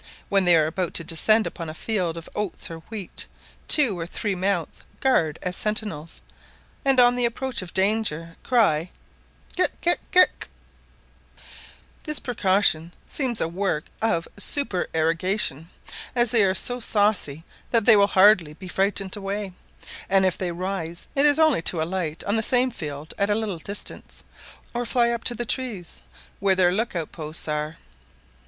When 0.29 0.45
they 0.45 0.55
are 0.55 0.65
about 0.65 0.95
to 0.95 1.03
descend 1.03 1.45
upon 1.45 1.69
a 1.69 1.75
field 1.75 2.17
of 2.17 2.27
oats 2.33 2.71
or 2.71 2.79
wheat, 2.89 3.27
two 3.67 3.99
or 3.99 4.07
three 4.07 4.33
mount 4.33 4.81
guard 4.99 5.37
as 5.43 5.55
sentinels, 5.55 6.21
and 6.83 6.99
on 6.99 7.15
the 7.15 7.25
approach 7.25 7.61
of 7.61 7.71
danger, 7.71 8.35
cry 8.43 8.89
Geck 9.55 9.79
geck 9.81 9.99
geck; 10.11 10.47
this 12.05 12.19
precaution 12.19 12.95
seems 13.05 13.39
a 13.39 13.47
work 13.47 13.85
of 14.01 14.27
supererogation, 14.37 15.69
as 16.15 16.31
they 16.31 16.43
are 16.45 16.55
so 16.55 16.79
saucy 16.79 17.43
that 17.69 17.85
they 17.85 17.95
will 17.95 18.07
hardly 18.07 18.55
be 18.55 18.67
frightened 18.67 19.15
away; 19.15 19.53
and 20.09 20.25
if 20.25 20.35
they 20.35 20.51
rise 20.51 21.09
it 21.13 21.27
is 21.27 21.37
only 21.37 21.61
to 21.61 21.79
alight 21.79 22.23
on 22.23 22.35
the 22.37 22.41
same 22.41 22.71
field 22.71 23.13
at 23.19 23.29
a 23.29 23.35
little 23.35 23.59
distance, 23.59 24.23
or 24.73 24.83
fly 24.83 25.11
up 25.11 25.23
to 25.25 25.35
the 25.35 25.45
trees, 25.45 26.01
where 26.39 26.55
their 26.55 26.71
look 26.71 26.95
out 26.95 27.11
posts 27.11 27.47
are. 27.47 27.77